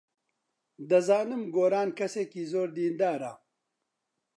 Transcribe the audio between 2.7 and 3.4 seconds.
دیندارە.